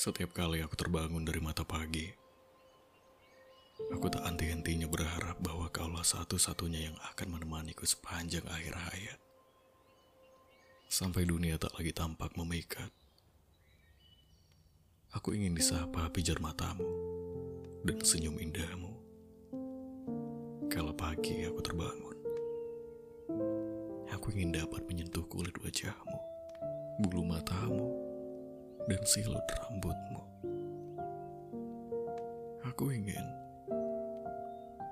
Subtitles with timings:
[0.00, 2.08] Setiap kali aku terbangun dari mata pagi,
[3.92, 9.20] aku tak henti-hentinya berharap bahwa kaulah satu-satunya yang akan menemaniku sepanjang akhir hayat.
[10.88, 12.88] Sampai dunia tak lagi tampak memikat.
[15.12, 16.88] Aku ingin disapa pijar matamu
[17.84, 18.96] dan senyum indahmu.
[20.72, 22.16] Kalau pagi aku terbangun,
[24.08, 26.39] aku ingin dapat menyentuh kulit wajahmu,
[27.00, 27.96] bulu matamu,
[28.84, 30.20] dan silut rambutmu.
[32.68, 33.24] Aku ingin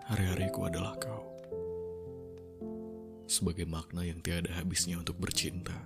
[0.09, 1.29] hari-hariku adalah kau.
[3.29, 5.77] Sebagai makna yang tiada habisnya untuk bercinta,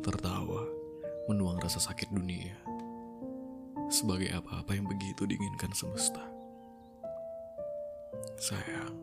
[0.00, 0.64] tertawa,
[1.28, 2.56] menuang rasa sakit dunia.
[3.92, 6.24] Sebagai apa-apa yang begitu diinginkan semesta.
[8.40, 8.96] Sayang,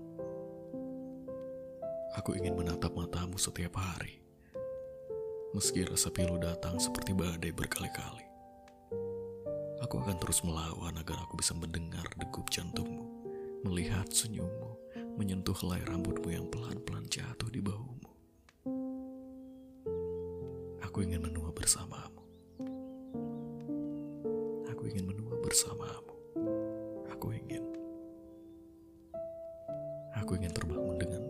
[2.18, 4.17] aku ingin menatap matamu setiap hari.
[5.58, 8.22] Meski rasa pilu datang seperti badai berkali-kali,
[9.82, 13.10] aku akan terus melawan agar aku bisa mendengar degup jantungmu,
[13.66, 14.78] melihat senyummu,
[15.18, 18.12] menyentuh helai rambutmu yang pelan-pelan jatuh di bahumu.
[20.86, 22.22] Aku ingin menua bersamamu.
[24.70, 26.14] Aku ingin menua bersamamu.
[27.18, 27.66] Aku ingin.
[30.22, 31.27] Aku ingin terbangun dengan